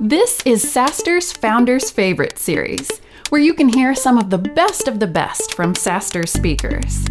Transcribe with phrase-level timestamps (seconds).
[0.00, 3.00] This is SaaStr's Founders Favorite series,
[3.30, 7.06] where you can hear some of the best of the best from Saster speakers.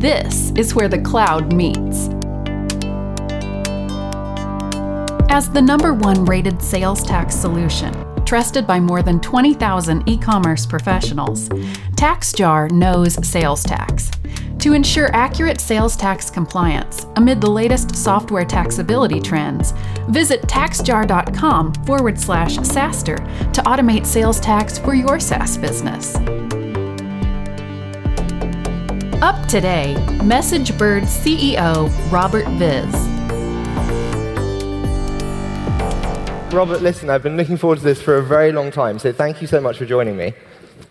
[0.00, 2.08] This is where the cloud meets.
[5.30, 7.94] As the number one rated sales tax solution,
[8.24, 11.48] trusted by more than 20,000 e commerce professionals,
[11.94, 14.10] TaxJar knows sales tax.
[14.60, 19.72] To ensure accurate sales tax compliance amid the latest software taxability trends,
[20.08, 26.16] visit taxjar.com forward slash SaaStr to automate sales tax for your SaaS business.
[29.22, 32.94] Up today, MessageBird CEO Robert Vis.
[36.54, 39.42] Robert, listen, I've been looking forward to this for a very long time, so thank
[39.42, 40.32] you so much for joining me.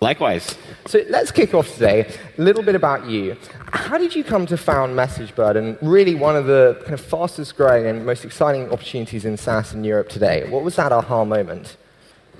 [0.01, 0.57] Likewise.
[0.85, 2.07] So let's kick off today.
[2.37, 3.37] A little bit about you.
[3.71, 7.55] How did you come to found MessageBird and really one of the kind of fastest
[7.55, 10.49] growing and most exciting opportunities in SaaS in Europe today?
[10.49, 11.77] What was that aha moment?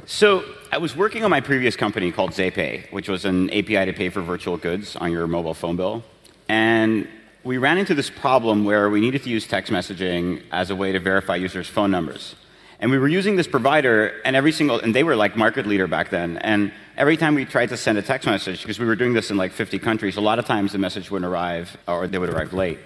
[0.06, 3.94] So I was working on my previous company called ZayPay, which was an API to
[3.94, 6.04] pay for virtual goods on your mobile phone bill.
[6.48, 7.08] And
[7.44, 10.92] we ran into this problem where we needed to use text messaging as a way
[10.92, 12.36] to verify users' phone numbers.
[12.80, 15.88] And we were using this provider, and every single, and they were like market leader
[15.88, 16.38] back then.
[16.40, 19.32] And every time we tried to send a text message, because we were doing this
[19.32, 22.30] in like 50 countries, a lot of times the message wouldn't arrive, or they would
[22.30, 22.80] arrive late.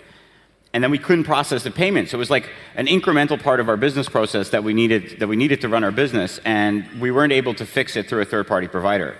[0.71, 2.13] And then we couldn't process the payments.
[2.13, 5.35] It was like an incremental part of our business process that we needed, that we
[5.35, 8.47] needed to run our business, and we weren't able to fix it through a third
[8.47, 9.17] party provider.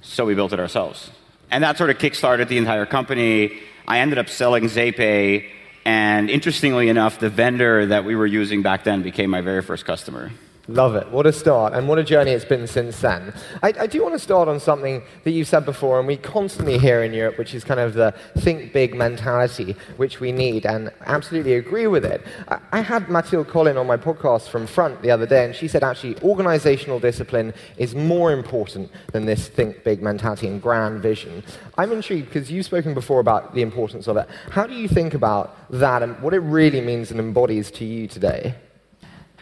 [0.00, 1.10] So we built it ourselves.
[1.50, 3.60] And that sort of kickstarted the entire company.
[3.86, 5.50] I ended up selling ZayPay
[5.86, 9.84] and interestingly enough, the vendor that we were using back then became my very first
[9.84, 10.32] customer.
[10.68, 11.08] Love it.
[11.12, 13.32] What a start, and what a journey it's been since then.
[13.62, 16.76] I, I, do want to start on something that you've said before, and we constantly
[16.76, 20.90] hear in Europe, which is kind of the think big mentality, which we need, and
[21.02, 22.20] absolutely agree with it.
[22.48, 25.68] I, I had Mathilde Collin on my podcast from Front the other day, and she
[25.68, 31.44] said actually organizational discipline is more important than this think big mentality and grand vision.
[31.78, 34.28] I'm intrigued because you've spoken before about the importance of it.
[34.50, 38.08] How do you think about that and what it really means and embodies to you
[38.08, 38.56] today?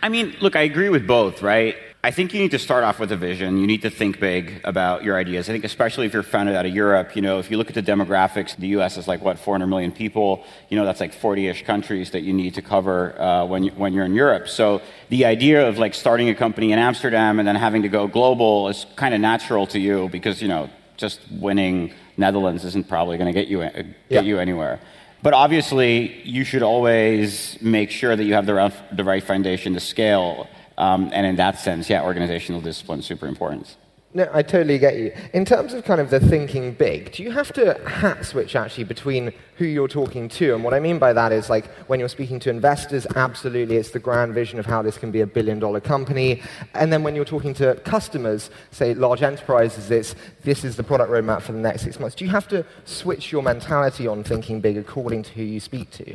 [0.05, 1.77] I mean, look, I agree with both, right?
[2.05, 3.57] I think you need to start off with a vision.
[3.57, 5.49] You need to think big about your ideas.
[5.49, 7.75] I think, especially if you're founded out of Europe, you know, if you look at
[7.75, 10.45] the demographics, the US is like, what, 400 million people?
[10.69, 13.71] You know, that's like 40 ish countries that you need to cover uh, when, you,
[13.71, 14.47] when you're in Europe.
[14.49, 18.07] So the idea of like starting a company in Amsterdam and then having to go
[18.07, 23.17] global is kind of natural to you because, you know, just winning Netherlands isn't probably
[23.17, 24.21] going to get you, uh, get yeah.
[24.21, 24.81] you anywhere.
[25.25, 29.73] But obviously, you should always make sure that you have the right, the right foundation
[29.73, 30.47] to scale.
[30.77, 33.75] Um, and in that sense, yeah, organizational discipline is super important.
[34.17, 35.13] No, I totally get you.
[35.33, 38.85] In terms of kind of the thinking big, do you have to hat switch actually
[38.85, 40.55] between who you're talking to?
[40.55, 43.91] And what I mean by that is like when you're speaking to investors, absolutely, it's
[43.91, 46.43] the grand vision of how this can be a billion dollar company.
[46.75, 50.15] And then when you're talking to customers, say large enterprises, it's
[50.45, 52.15] this is the product roadmap for the next six months.
[52.15, 55.91] Do you have to switch your mentality on thinking big according to who you speak
[55.91, 56.15] to?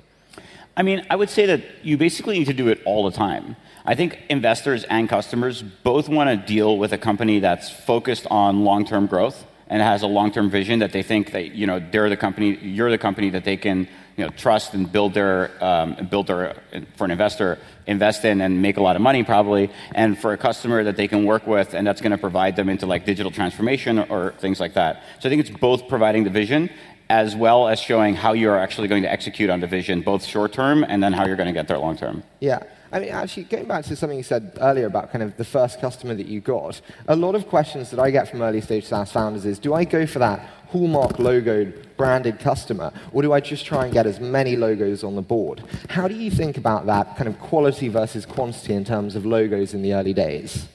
[0.80, 3.58] I mean, I would say that you basically need to do it all the time.
[3.86, 8.64] I think investors and customers both want to deal with a company that's focused on
[8.64, 12.16] long-term growth and has a long-term vision that they think that you know they're the
[12.16, 16.28] company, you're the company that they can you know trust and build their um, build
[16.28, 16.56] their
[16.96, 20.38] for an investor invest in and make a lot of money probably, and for a
[20.38, 23.32] customer that they can work with and that's going to provide them into like digital
[23.32, 25.04] transformation or, or things like that.
[25.20, 26.70] So I think it's both providing the vision
[27.10, 30.54] as well as showing how you're actually going to execute on the vision, both short
[30.54, 32.24] term and then how you're going to get there long term.
[32.40, 32.64] Yeah.
[32.92, 35.80] I mean, actually, going back to something you said earlier about kind of the first
[35.80, 39.12] customer that you got, a lot of questions that I get from early stage SaaS
[39.12, 43.66] founders is do I go for that hallmark logoed branded customer, or do I just
[43.66, 45.64] try and get as many logos on the board?
[45.90, 49.74] How do you think about that kind of quality versus quantity in terms of logos
[49.74, 50.68] in the early days?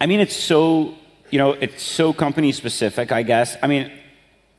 [0.00, 0.94] I mean, it's so,
[1.30, 3.56] you know, it's so company specific, I guess.
[3.62, 3.90] I mean,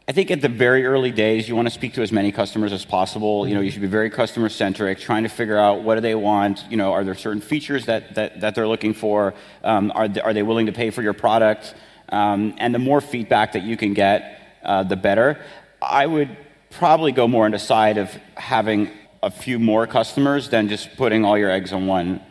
[0.07, 2.71] I think at the very early days, you want to speak to as many customers
[2.71, 3.47] as possible.
[3.47, 6.13] You know, you should be very customer centric, trying to figure out what do they
[6.13, 6.63] want.
[6.69, 9.33] You know, are there certain features that, that, that they're looking for?
[9.63, 11.73] Um, are, they, are they willing to pay for your product?
[12.09, 15.43] Um, and the more feedback that you can get, uh, the better.
[15.81, 16.37] I would
[16.69, 18.91] probably go more on the side of having
[19.23, 22.21] a few more customers than just putting all your eggs on one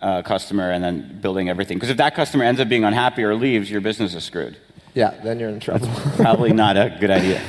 [0.00, 1.78] uh, customer and then building everything.
[1.78, 4.56] Because if that customer ends up being unhappy or leaves, your business is screwed.
[4.94, 5.88] Yeah, then you're in trouble.
[6.16, 7.42] probably not a good idea.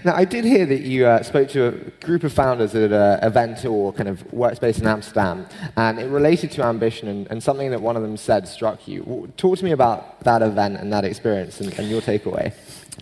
[0.04, 1.70] now, I did hear that you uh, spoke to a
[2.04, 5.46] group of founders at an event or kind of workspace in Amsterdam,
[5.78, 9.32] and it related to ambition, and, and, something that one of them said struck you.
[9.38, 12.52] Talk to me about that event and that experience and, and your takeaway.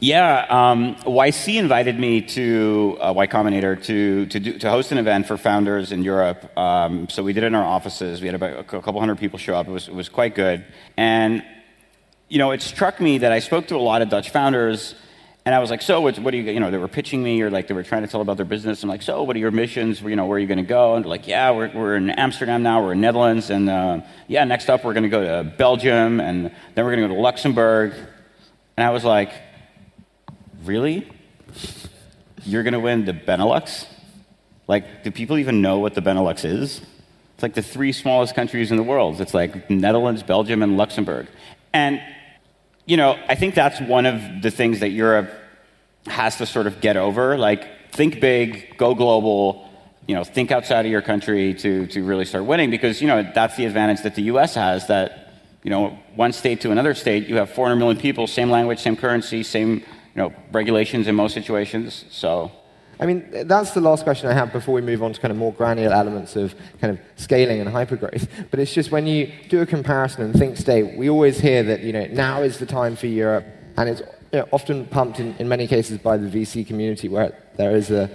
[0.01, 4.99] Yeah, um, YC invited me to uh, Y Combinator to to, do, to host an
[4.99, 6.57] event for founders in Europe.
[6.57, 8.21] Um, so we did it in our offices.
[8.21, 9.67] We had about a couple hundred people show up.
[9.67, 10.65] It was it was quite good.
[10.97, 11.43] And
[12.29, 14.95] you know, it struck me that I spoke to a lot of Dutch founders,
[15.45, 17.41] and I was like, "So, what, what do you?" You know, they were pitching me,
[17.43, 18.83] or like they were trying to tell about their business.
[18.83, 20.01] I'm like, "So, what are your missions?
[20.03, 22.11] You know, where are you going to go?" And they're like, "Yeah, we're we're in
[22.11, 22.83] Amsterdam now.
[22.83, 26.51] We're in Netherlands, and uh, yeah, next up we're going to go to Belgium, and
[26.75, 27.95] then we're going to go to Luxembourg."
[28.77, 29.33] And I was like
[30.65, 31.11] really?
[32.45, 33.87] You're going to win the Benelux?
[34.67, 36.81] Like, do people even know what the Benelux is?
[37.35, 39.21] It's like the three smallest countries in the world.
[39.21, 41.29] It's like Netherlands, Belgium, and Luxembourg.
[41.73, 42.03] And,
[42.89, 45.31] you know, I think that's one of the things that Europe
[46.07, 47.37] has to sort of get over.
[47.37, 49.69] Like, think big, go global,
[50.07, 53.31] you know, think outside of your country to, to really start winning because, you know,
[53.35, 57.29] that's the advantage that the US has that, you know, one state to another state,
[57.29, 61.35] you have 400 million people, same language, same currency, same you know, regulations in most
[61.35, 62.07] situations.
[62.11, 62.51] So.
[63.01, 65.39] I mean, that's the last question I have before we move on to kind of
[65.39, 68.29] more granular elements of kind of scaling and hypergrowth.
[68.51, 71.83] But it's just when you do a comparison and think state, we always hear that,
[71.83, 73.47] you know, now is the time for Europe,
[73.77, 74.01] and it's
[74.33, 77.91] you know, often pumped in, in many cases by the VC community where there is
[77.91, 78.11] a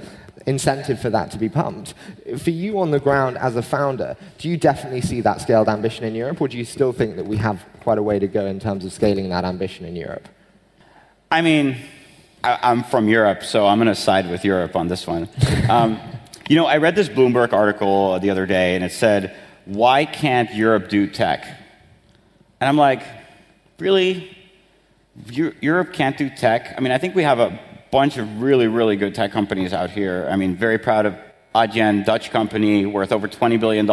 [0.46, 1.94] incentive for that to be pumped.
[2.38, 6.04] For you on the ground as a founder, do you definitely see that scaled ambition
[6.04, 8.46] in Europe, or do you still think that we have quite a way to go
[8.46, 10.28] in terms of scaling that ambition in Europe?
[11.32, 11.78] I mean,
[12.44, 15.30] I, am from Europe, so I'm going to side with Europe on this one.
[15.70, 16.00] Um,
[16.50, 19.36] you know, I read this Bloomberg article the other day, and it said,
[19.66, 21.46] Why can't Europe do tech?
[22.60, 23.04] And I'm like,
[23.80, 24.38] Really?
[25.62, 26.74] Europe can't do tech?
[26.78, 27.60] I mean, I think we have a
[27.92, 30.28] bunch of really, really good tech companies out here.
[30.30, 31.16] I mean, very proud of
[31.54, 33.86] Adyen, Dutch company, worth over $20 billion.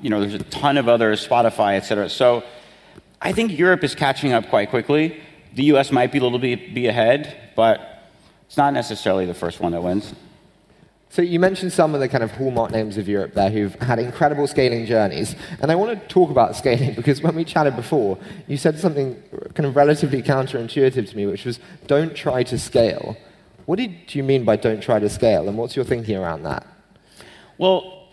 [0.00, 2.08] You know, there's a ton of others, Spotify, et cetera.
[2.08, 2.42] So
[3.22, 5.20] I think Europe is catching up quite quickly.
[5.54, 8.04] The US might be a little bit be ahead, but
[8.46, 10.14] it's not necessarily the first one that wins.
[11.08, 13.98] So you mentioned some of the kind of hallmark names of Europe there who've had
[13.98, 15.34] incredible scaling journeys.
[15.62, 19.20] And I want to talk about scaling because when we chatted before, you said something
[19.54, 23.16] kind of relatively counterintuitive to me, which was don't try to scale.
[23.64, 25.48] What did you mean by don't try to scale?
[25.48, 26.66] And what's your thinking around that?
[27.58, 28.08] Well,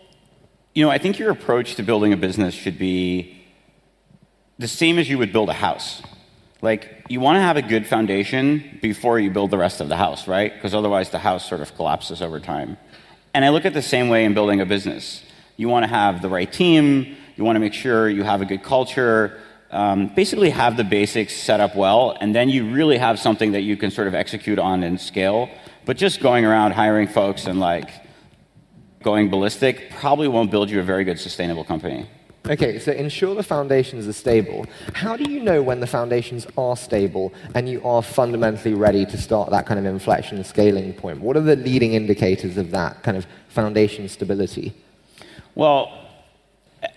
[0.74, 3.44] you know, I think your approach to building a business should be
[4.58, 6.02] the same as you would build a house.
[6.64, 9.98] Like, you want to have a good foundation before you build the rest of the
[9.98, 10.54] house, right?
[10.54, 12.78] Because otherwise the house sort of collapses over time.
[13.34, 15.24] And I look at the same way in building a business.
[15.58, 18.46] You want to have the right team, you want to make sure you have a
[18.46, 23.20] good culture, um, basically have the basics set up well, and then you really have
[23.20, 25.50] something that you can sort of execute on and scale.
[25.84, 27.90] But just going around hiring folks and like
[29.02, 32.08] going ballistic probably won't build you a very good sustainable company.
[32.50, 34.66] Okay, so ensure the foundations are stable.
[34.94, 39.18] How do you know when the foundations are stable and you are fundamentally ready to
[39.18, 41.22] start that kind of inflection scaling point?
[41.22, 44.74] What are the leading indicators of that kind of foundation stability?
[45.56, 45.98] Well,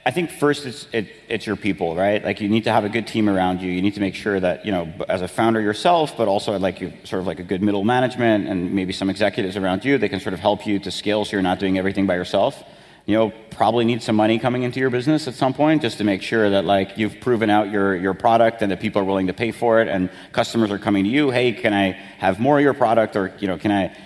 [0.05, 2.25] I think first it's, it, it's your people, right?
[2.25, 3.71] Like you need to have a good team around you.
[3.71, 6.81] You need to make sure that, you know, as a founder yourself, but also like
[6.81, 10.09] you sort of like a good middle management and maybe some executives around you, they
[10.09, 12.65] can sort of help you to scale so you're not doing everything by yourself
[13.07, 16.05] you know, probably need some money coming into your business at some point just to
[16.05, 19.29] make sure that like you've proven out your, your product and that people are willing
[19.29, 22.59] to pay for it and customers are coming to you, hey, can I have more
[22.59, 23.97] of your product or, you know, can I...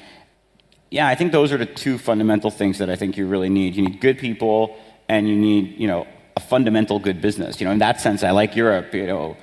[0.91, 3.75] Yeah, I think those are the two fundamental things that I think you really need.
[3.75, 4.77] You need good people
[5.09, 6.07] and you need, you know,
[6.37, 7.61] a fundamental good business.
[7.61, 9.37] You know, in that sense, I like Europe, you know,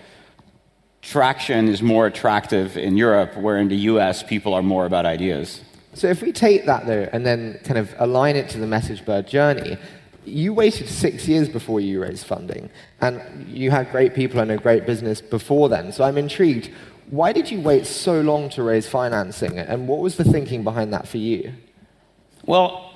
[1.01, 5.61] traction is more attractive in Europe, where in the US, people are more about ideas.
[5.97, 9.27] So if we take that though and then kind of align it to the MessageBird
[9.27, 9.77] journey,
[10.25, 12.69] you waited six years before you raised funding,
[13.01, 15.91] and you had great people and a great business before then.
[15.91, 16.69] So I'm intrigued.
[17.09, 20.93] Why did you wait so long to raise financing, and what was the thinking behind
[20.93, 21.53] that for you?
[22.45, 22.93] Well,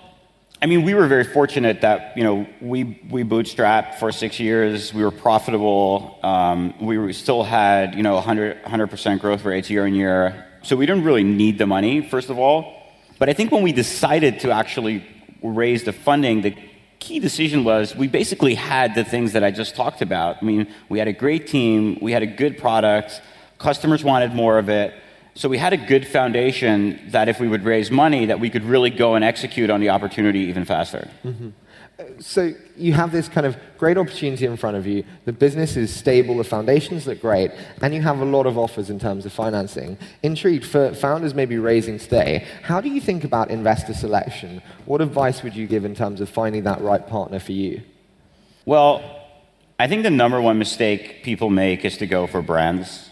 [0.61, 4.93] I mean, we were very fortunate that you know we we bootstrapped for six years.
[4.93, 6.19] We were profitable.
[6.21, 10.45] Um, we still had you know 100 percent growth rates year on year.
[10.61, 12.80] So we didn't really need the money, first of all.
[13.21, 15.05] But I think when we decided to actually
[15.43, 16.55] raise the funding, the
[16.97, 20.37] key decision was we basically had the things that I just talked about.
[20.41, 23.21] I mean, we had a great team, we had a good product,
[23.59, 24.95] customers wanted more of it.
[25.35, 28.63] So we had a good foundation that if we would raise money, that we could
[28.63, 31.07] really go and execute on the opportunity even faster.
[31.23, 31.49] Mm-hmm
[32.19, 35.03] so you have this kind of great opportunity in front of you.
[35.25, 38.89] The business is stable, the foundations look great, and you have a lot of offers
[38.89, 39.97] in terms of financing.
[40.23, 44.61] Intrigued for founders maybe raising today, how do you think about investor selection?
[44.85, 47.81] What advice would you give in terms of finding that right partner for you?
[48.65, 49.01] Well,
[49.79, 53.09] I think the number one mistake people make is to go for brands.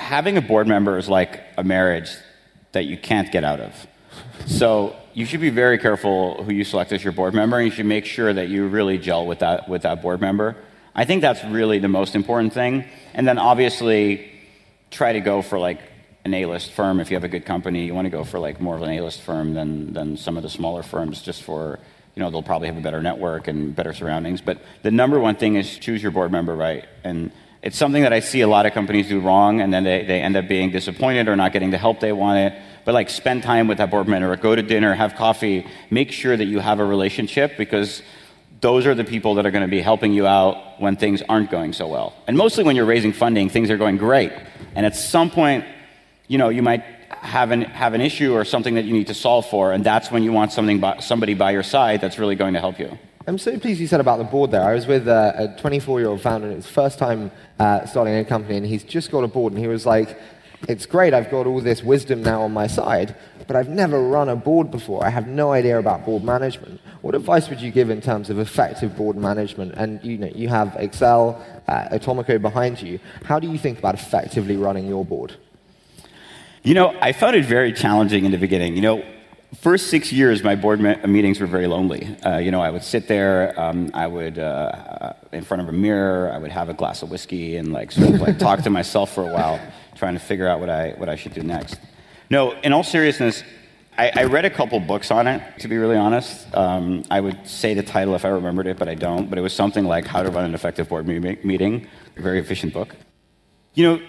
[0.00, 2.10] having a board member is like a marriage
[2.72, 3.86] that you can't get out of.
[4.46, 7.72] So you should be very careful who you select as your board member, and you
[7.72, 10.56] should make sure that you really gel with that, with that board member.
[10.94, 12.84] I think that's really the most important thing.
[13.14, 14.30] And then obviously,
[14.90, 15.80] try to go for like
[16.24, 17.00] an A-list firm.
[17.00, 18.90] If you have a good company, you want to go for like more of an
[18.90, 21.78] A-list firm than, than some of the smaller firms just for,
[22.14, 24.40] you know, they'll probably have a better network and better surroundings.
[24.40, 26.84] But the number one thing is choose your board member right.
[27.04, 30.04] And it's something that I see a lot of companies do wrong, and then they,
[30.04, 32.54] they end up being disappointed or not getting the help they wanted.
[32.84, 36.36] But like spend time with that board member, go to dinner, have coffee, make sure
[36.36, 38.02] that you have a relationship because
[38.62, 41.50] those are the people that are going to be helping you out when things aren't
[41.50, 42.14] going so well.
[42.26, 44.32] And mostly when you're raising funding, things are going great.
[44.74, 45.64] And at some point,
[46.28, 49.14] you know, you might have an, have an issue or something that you need to
[49.14, 52.36] solve for, and that's when you want something by, somebody by your side that's really
[52.36, 52.98] going to help you.
[53.30, 54.62] I'm so pleased you said about the board there.
[54.62, 57.86] I was with uh, a 24 year old founder, and was his first time uh,
[57.86, 60.18] starting a company, and he's just got a board, and he was like,
[60.66, 63.14] It's great, I've got all this wisdom now on my side,
[63.46, 65.06] but I've never run a board before.
[65.06, 66.80] I have no idea about board management.
[67.02, 69.74] What advice would you give in terms of effective board management?
[69.76, 72.98] And you, know, you have Accel, uh, Atomico behind you.
[73.22, 75.36] How do you think about effectively running your board?
[76.64, 78.74] You know, I found it very challenging in the beginning.
[78.74, 79.04] You know,
[79.54, 82.16] first six years, my board me- meetings were very lonely.
[82.24, 85.68] Uh, you know, I would sit there, um, I would, uh, uh, in front of
[85.68, 88.62] a mirror, I would have a glass of whiskey and like sort of like talk
[88.62, 89.60] to myself for a while,
[89.96, 91.78] trying to figure out what I, what I should do next.
[92.30, 93.42] No, in all seriousness,
[93.98, 96.54] I, I read a couple books on it, to be really honest.
[96.56, 99.28] Um, I would say the title if I remembered it, but I don't.
[99.28, 102.72] But it was something like How to Run an Effective Board Meeting, a very efficient
[102.72, 102.94] book.
[103.74, 104.02] You know,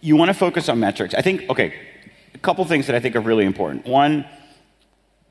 [0.00, 1.14] you want to focus on metrics.
[1.14, 1.72] I think, okay,
[2.34, 3.86] a couple things that I think are really important.
[3.86, 4.26] One,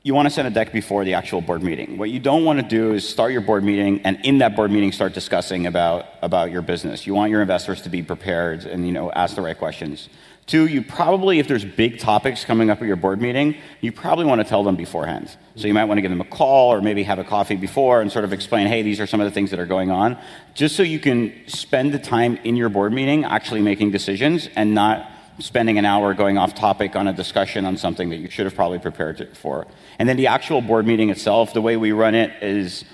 [0.02, 1.98] you want to send a deck before the actual board meeting.
[1.98, 4.70] What you don't want to do is start your board meeting and in that board
[4.70, 7.06] meeting start discussing about, about your business.
[7.06, 10.08] You want your investors to be prepared and you know ask the right questions.
[10.46, 14.24] Two, you probably, if there's big topics coming up at your board meeting, you probably
[14.24, 15.36] want to tell them beforehand.
[15.56, 18.00] So you might want to give them a call or maybe have a coffee before
[18.00, 20.16] and sort of explain, hey, these are some of the things that are going on,
[20.54, 24.72] just so you can spend the time in your board meeting actually making decisions and
[24.74, 28.44] not spending an hour going off topic on a discussion on something that you should
[28.44, 29.66] have probably prepared for.
[29.98, 32.84] And then the actual board meeting itself, the way we run it is,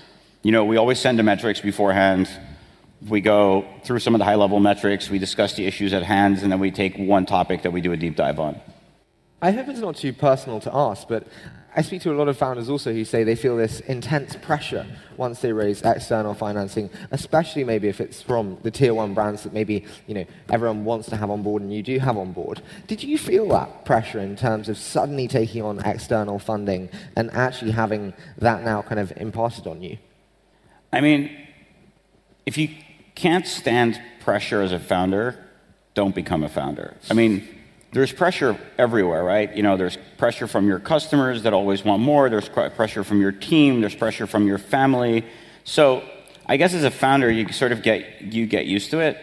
[0.43, 2.29] you know, we always send the metrics beforehand.
[3.07, 6.39] We go through some of the high level metrics, we discuss the issues at hand,
[6.39, 8.59] and then we take one topic that we do a deep dive on.
[9.41, 11.27] I hope it's not too personal to ask, but
[11.77, 14.85] I speak to a lot of founders also who say they feel this intense pressure
[15.17, 19.51] once they raise external financing, especially maybe if it's from the tier one brands that
[19.51, 22.61] maybe you know everyone wants to have on board and you do have on board.
[22.87, 27.71] Did you feel that pressure in terms of suddenly taking on external funding and actually
[27.71, 29.97] having that now kind of imparted on you?
[30.93, 31.29] I mean,
[32.45, 32.69] if you
[33.15, 35.37] can't stand pressure as a founder,
[35.93, 36.95] don't become a founder.
[37.09, 37.45] I mean,
[37.95, 39.55] there's pressure everywhere, right?
[39.55, 42.29] You know, there's pressure from your customers that always want more.
[42.29, 43.79] There's pressure from your team.
[43.79, 45.23] There's pressure from your family.
[45.63, 46.03] So
[46.45, 49.17] I guess as a founder, you sort of get you get used to it.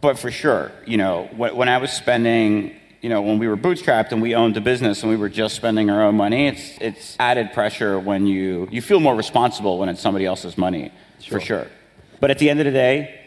[0.00, 4.10] But for sure, you know, when, I was spending, you know, when we were bootstrapped
[4.10, 7.16] and we owned the business and we were just spending our own money, it's it's
[7.20, 10.90] added pressure when you you feel more responsible when it's somebody else's money,
[11.20, 11.38] sure.
[11.38, 11.66] for sure.
[12.18, 13.21] But at the end of the day,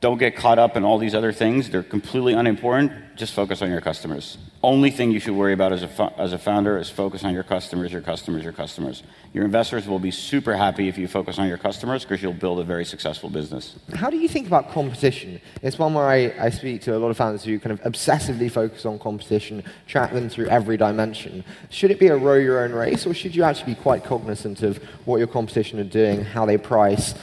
[0.00, 1.68] don't get caught up in all these other things.
[1.68, 3.16] They're completely unimportant.
[3.16, 4.38] Just focus on your customers.
[4.62, 7.42] Only thing you should worry about as a, as a founder is focus on your
[7.42, 9.02] customers, your customers, your customers.
[9.34, 12.60] Your investors will be super happy if you focus on your customers because you'll build
[12.60, 13.76] a very successful business.
[13.94, 15.38] How do you think about competition?
[15.60, 18.50] It's one where I, I speak to a lot of founders who kind of obsessively
[18.50, 21.44] focus on competition, track them through every dimension.
[21.68, 24.62] Should it be a row your own race, or should you actually be quite cognizant
[24.62, 27.14] of what your competition are doing, how they price,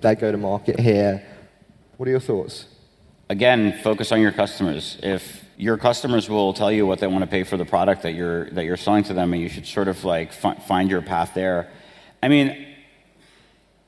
[0.00, 1.26] their go to market here?
[2.02, 2.66] What are your thoughts?
[3.28, 4.98] Again, focus on your customers.
[5.04, 8.14] If your customers will tell you what they want to pay for the product that
[8.14, 11.00] you're that you're selling to them, and you should sort of like fi- find your
[11.00, 11.70] path there.
[12.20, 12.66] I mean,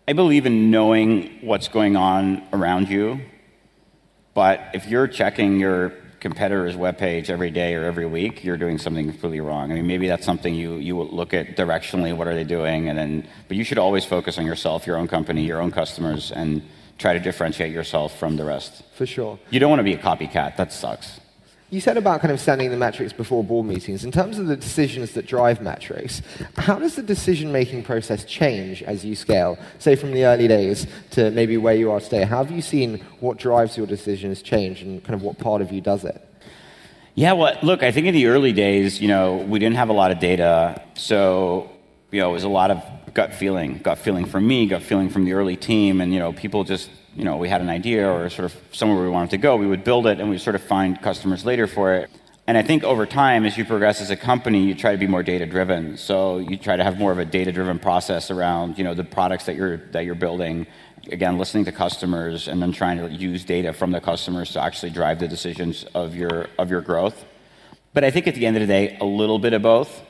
[0.06, 3.21] I believe in knowing what's going on around you,
[4.33, 9.11] but if you're checking your competitor's webpage every day or every week, you're doing something
[9.11, 9.73] completely wrong.
[9.73, 12.88] I mean, maybe that's something you, you look at directionally, what are they doing?
[12.88, 16.30] And then, but you should always focus on yourself, your own company, your own customers,
[16.30, 16.62] and
[16.98, 18.82] try to differentiate yourself from the rest.
[18.94, 19.38] For sure.
[19.50, 20.56] You don't want to be a copycat.
[20.56, 21.20] That sucks.
[21.70, 24.04] You said about kind of sending the metrics before board meetings.
[24.04, 26.22] In terms of the decisions that drive metrics,
[26.56, 29.58] how does the decision making process change as you scale?
[29.80, 32.22] Say from the early days to maybe where you are today.
[32.24, 35.72] How have you seen what drives your decisions change and kind of what part of
[35.72, 36.20] you does it?
[37.16, 39.92] Yeah, well, look, I think in the early days, you know, we didn't have a
[39.92, 40.80] lot of data.
[40.94, 41.70] So
[42.14, 42.80] you know, it was a lot of
[43.12, 46.33] gut feeling, gut feeling from me, gut feeling from the early team, and you know,
[46.33, 49.37] people just, you know, we had an idea or sort of somewhere we wanted to
[49.37, 52.09] go, we would build it, and we sort of find customers later for it.
[52.47, 55.09] And I think over time, as you progress as a company, you try to be
[55.09, 55.97] more data driven.
[55.97, 59.02] So you try to have more of a data driven process around, you know, the
[59.02, 60.68] products that you're that you're building.
[61.11, 64.90] Again, listening to customers and then trying to use data from the customers to actually
[64.90, 67.25] drive the decisions of your of your growth.
[67.92, 70.02] But I think at the end of the day, a little bit of both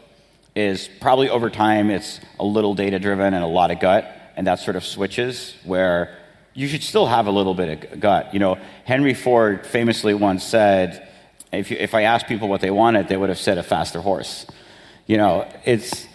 [0.54, 4.46] is probably over time it's a little data driven and a lot of gut, and
[4.46, 6.16] that sort of switches where
[6.54, 8.32] you should still have a little bit of gut.
[8.32, 11.08] You know, Henry Ford famously once said,
[11.52, 14.00] if, you, if I asked people what they wanted, they would have said a faster
[14.00, 14.46] horse.
[15.06, 16.06] You know, it's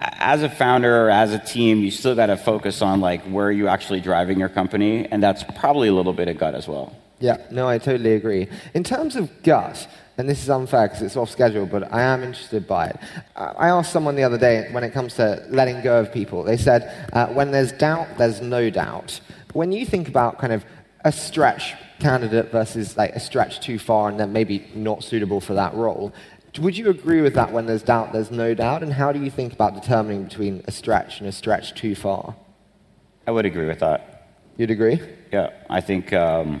[0.00, 3.46] as a founder or as a team, you still got to focus on like where
[3.46, 6.66] are you actually driving your company, and that's probably a little bit of gut as
[6.66, 6.96] well.
[7.20, 8.48] Yeah, no, I totally agree.
[8.74, 9.86] In terms of gut,
[10.18, 12.96] and this is unfair because it's off schedule, but I am interested by it.
[13.34, 16.56] I asked someone the other day when it comes to letting go of people, they
[16.56, 19.20] said, uh, when there's doubt, there's no doubt.
[19.52, 20.64] When you think about kind of
[21.04, 25.54] a stretch candidate versus like a stretch too far and then maybe not suitable for
[25.54, 26.12] that role,
[26.58, 28.82] would you agree with that when there's doubt, there's no doubt?
[28.82, 32.36] And how do you think about determining between a stretch and a stretch too far?
[33.26, 34.28] I would agree with that.
[34.58, 35.00] You'd agree?
[35.32, 36.60] Yeah, I think um,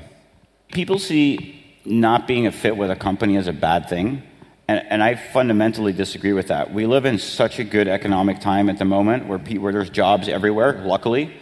[0.72, 4.22] people see not being a fit with a company is a bad thing.
[4.68, 6.72] And, and, I fundamentally disagree with that.
[6.72, 9.90] We live in such a good economic time at the moment where, pe- where there's
[9.90, 11.34] jobs everywhere, luckily.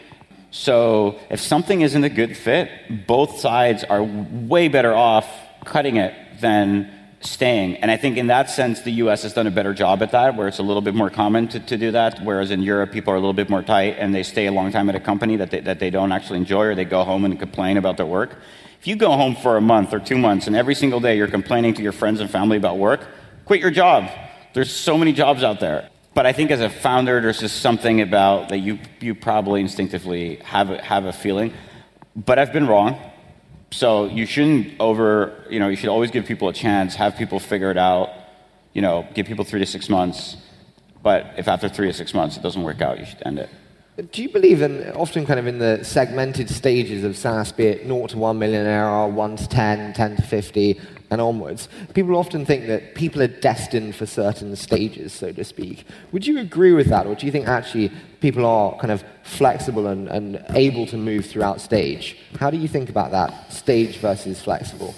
[0.50, 5.28] So if something isn't a good fit, both sides are way better off
[5.64, 7.76] cutting it than staying.
[7.76, 10.36] And I think in that sense, the US has done a better job at that,
[10.36, 12.20] where it's a little bit more common to, to do that.
[12.24, 14.72] Whereas in Europe, people are a little bit more tight and they stay a long
[14.72, 17.24] time at a company that they, that they don't actually enjoy or they go home
[17.24, 18.38] and complain about their work.
[18.80, 21.28] If you go home for a month or two months and every single day you're
[21.28, 23.06] complaining to your friends and family about work,
[23.44, 24.08] quit your job.
[24.54, 25.90] There's so many jobs out there.
[26.14, 30.36] But I think as a founder, there's just something about that you, you probably instinctively
[30.36, 31.52] have a, have a feeling.
[32.16, 32.98] But I've been wrong.
[33.70, 37.38] So you shouldn't over, you know, you should always give people a chance, have people
[37.38, 38.08] figure it out,
[38.72, 40.38] you know, give people three to six months.
[41.02, 43.50] But if after three to six months it doesn't work out, you should end it.
[44.02, 47.86] Do you believe in, often kind of in the segmented stages of SaaS, be it
[47.86, 50.80] 0 to 1 million ARR, 1 to 10, 10 to 50,
[51.10, 55.84] and onwards, people often think that people are destined for certain stages, so to speak.
[56.12, 59.88] Would you agree with that, or do you think actually people are kind of flexible
[59.88, 62.16] and, and able to move throughout stage?
[62.38, 64.94] How do you think about that, stage versus flexible?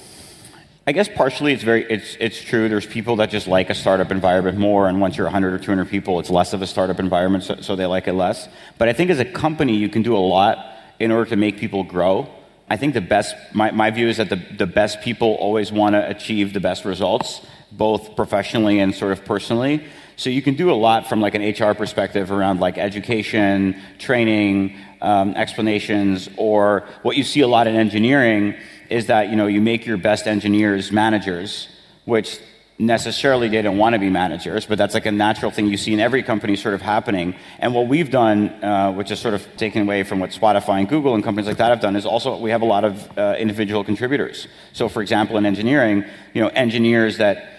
[0.84, 2.68] I guess partially it's very it's it's true.
[2.68, 5.88] There's people that just like a startup environment more, and once you're 100 or 200
[5.88, 8.48] people, it's less of a startup environment, so, so they like it less.
[8.78, 10.58] But I think as a company, you can do a lot
[10.98, 12.28] in order to make people grow.
[12.68, 15.94] I think the best my, my view is that the, the best people always want
[15.94, 19.84] to achieve the best results, both professionally and sort of personally.
[20.16, 24.78] So you can do a lot from like an HR perspective around like education, training,
[25.00, 28.56] um, explanations, or what you see a lot in engineering
[28.90, 31.68] is that you know you make your best engineers managers,
[32.04, 32.38] which
[32.78, 35.92] necessarily they don't want to be managers, but that's like a natural thing you see
[35.92, 37.34] in every company sort of happening.
[37.58, 40.88] And what we've done, uh, which is sort of taken away from what Spotify and
[40.88, 43.36] Google and companies like that have done, is also we have a lot of uh,
[43.38, 44.48] individual contributors.
[44.72, 47.50] So, for example, in engineering, you know, engineers that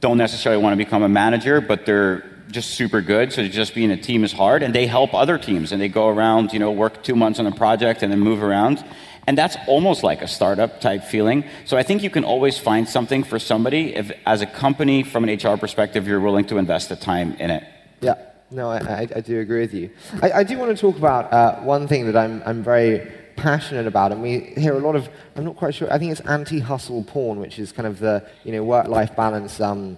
[0.00, 3.32] don't necessarily want to become a manager, but they're just super good.
[3.32, 6.08] So just being a team is hard, and they help other teams, and they go
[6.08, 8.84] around, you know, work two months on a project and then move around.
[9.26, 11.44] And that's almost like a startup type feeling.
[11.64, 15.26] So I think you can always find something for somebody if, as a company, from
[15.26, 17.64] an HR perspective, you're willing to invest the time in it.
[18.00, 18.16] Yeah,
[18.50, 19.90] no, I, I, do agree with you.
[20.22, 23.86] I, I, do want to talk about uh, one thing that I'm, I'm very passionate
[23.86, 26.60] about, and we hear a lot of, I'm not quite sure, I think it's anti
[26.60, 29.60] hustle porn, which is kind of the you know, work life balance.
[29.60, 29.96] Um,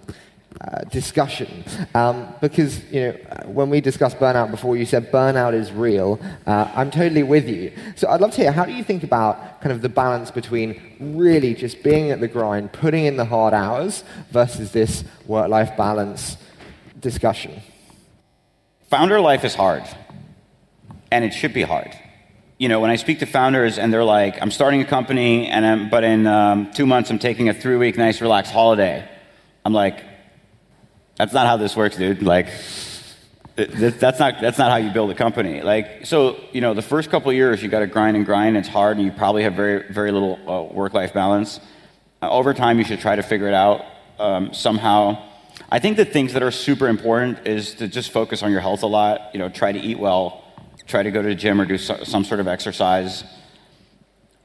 [0.59, 1.63] uh, discussion.
[1.93, 3.11] Um, because you know
[3.45, 6.19] when we discussed burnout before you said burnout is real.
[6.45, 7.71] Uh, i'm totally with you.
[7.95, 10.79] So i'd love to hear how do you think about kind of the balance between
[10.99, 16.37] really just being at the grind putting in the hard hours versus this work-life balance
[16.99, 17.61] discussion?
[18.89, 19.83] Founder life is hard.
[21.11, 21.93] And it should be hard.
[22.57, 25.63] You know when i speak to founders and they're like i'm starting a company and
[25.63, 29.07] I'm, but in um, two months i'm taking a three week nice relaxed holiday
[29.63, 30.06] i'm like
[31.17, 32.21] that's not how this works, dude.
[32.21, 32.47] Like,
[33.55, 35.61] that's not that's not how you build a company.
[35.61, 38.55] Like, so you know, the first couple years you got to grind and grind.
[38.55, 41.59] It's hard, and you probably have very very little uh, work life balance.
[42.21, 43.83] Uh, over time, you should try to figure it out
[44.19, 45.23] um, somehow.
[45.71, 48.83] I think the things that are super important is to just focus on your health
[48.83, 49.31] a lot.
[49.33, 50.43] You know, try to eat well,
[50.85, 53.23] try to go to the gym or do so, some sort of exercise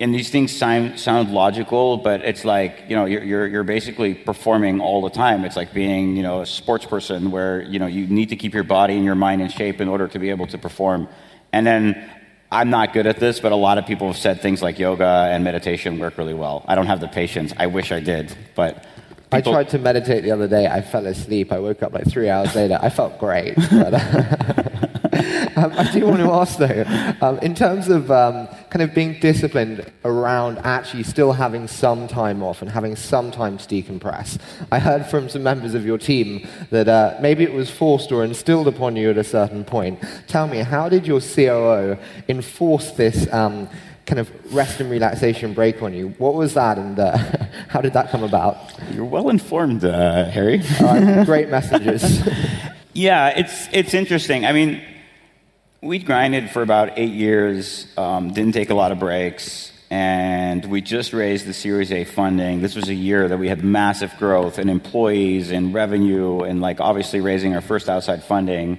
[0.03, 4.15] and these things sound, sound logical, but it's like, you know, you're, you're, you're basically
[4.15, 5.45] performing all the time.
[5.45, 8.53] It's like being, you know, a sports person where, you know, you need to keep
[8.53, 11.07] your body and your mind in shape in order to be able to perform.
[11.53, 12.11] And then
[12.51, 15.29] I'm not good at this, but a lot of people have said things like yoga
[15.31, 16.65] and meditation work really well.
[16.67, 17.53] I don't have the patience.
[17.57, 18.85] I wish I did, but
[19.31, 20.67] I tried to meditate the other day.
[20.67, 21.53] I fell asleep.
[21.53, 22.79] I woke up like three hours later.
[22.83, 23.55] I felt great.
[23.55, 23.95] But,
[25.57, 26.85] um, I do want to ask though,
[27.21, 32.43] um, in terms of um, kind of being disciplined around actually still having some time
[32.43, 34.39] off and having some time to decompress.
[34.73, 38.25] I heard from some members of your team that uh, maybe it was forced or
[38.25, 40.03] instilled upon you at a certain point.
[40.27, 43.31] Tell me, how did your COO enforce this?
[43.31, 43.69] Um,
[44.07, 46.09] kind of rest and relaxation break on you.
[46.19, 47.17] What was that, and uh,
[47.69, 48.57] how did that come about?
[48.91, 50.59] You're well informed, uh, Harry.
[51.25, 52.27] great messages.
[52.95, 54.45] yeah, it's it's interesting.
[54.45, 54.83] I mean,
[55.83, 60.81] we grinded for about eight years, um, didn't take a lot of breaks, and we
[60.81, 62.63] just raised the Series A funding.
[62.63, 66.81] This was a year that we had massive growth in employees and revenue, and like
[66.81, 68.79] obviously raising our first outside funding.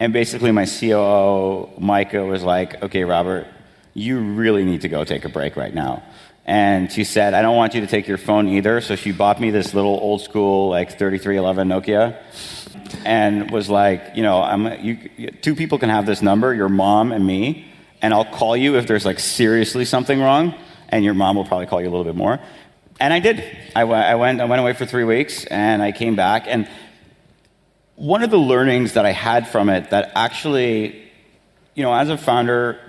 [0.00, 3.46] And basically, my COO, Micah, was like, okay, Robert,
[3.94, 6.02] you really need to go take a break right now.
[6.48, 8.80] And she said, I don't want you to take your phone either.
[8.80, 12.18] So she bought me this little old school, like 3311 Nokia
[13.04, 17.12] and was like, you know, I'm, you, two people can have this number, your mom
[17.12, 17.66] and me,
[18.00, 20.54] and I'll call you if there's like seriously something wrong,
[20.88, 22.38] and your mom will probably call you a little bit more.
[23.00, 23.44] And I did.
[23.76, 26.44] I, I, went, I went away for three weeks, and I came back.
[26.46, 26.68] And
[27.94, 31.10] one of the learnings that I had from it that actually,
[31.74, 32.80] you know, as a founder,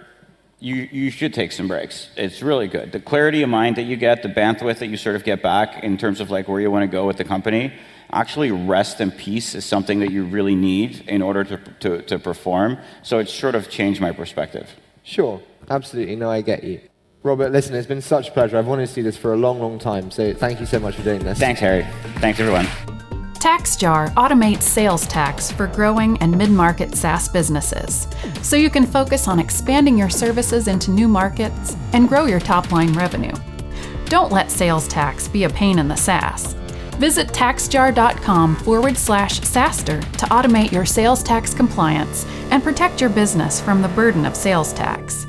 [0.59, 2.09] you, you should take some breaks.
[2.17, 2.91] It's really good.
[2.91, 5.83] The clarity of mind that you get, the bandwidth that you sort of get back
[5.83, 7.73] in terms of like where you want to go with the company,
[8.11, 12.19] actually rest and peace is something that you really need in order to, to, to
[12.19, 12.77] perform.
[13.03, 14.69] So it's sort of changed my perspective.
[15.03, 16.15] Sure, absolutely.
[16.15, 16.81] No, I get you.
[17.23, 18.57] Robert, listen, it's been such a pleasure.
[18.57, 20.11] I've wanted to see this for a long, long time.
[20.11, 21.37] So thank you so much for doing this.
[21.37, 21.85] Thanks, Harry.
[22.19, 22.67] Thanks, everyone.
[23.39, 28.07] TaxJar automates sales tax for growing and mid market SaaS businesses,
[28.41, 32.71] so you can focus on expanding your services into new markets and grow your top
[32.71, 33.33] line revenue.
[34.05, 36.53] Don't let sales tax be a pain in the SaaS.
[36.97, 43.61] Visit taxjar.com forward slash SaaStr to automate your sales tax compliance and protect your business
[43.61, 45.28] from the burden of sales tax.